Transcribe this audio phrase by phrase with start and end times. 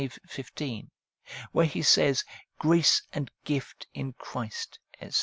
[0.29, 0.89] 15,
[1.51, 2.23] where he says,'
[2.59, 5.19] Grace and gift in Christ,' etc.